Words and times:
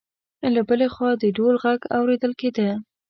له 0.53 0.61
بل 0.69 0.81
خوا 0.93 1.09
د 1.21 1.23
ډول 1.37 1.55
غږ 1.63 1.79
اوریدل 1.97 2.31
کېده. 2.39 2.69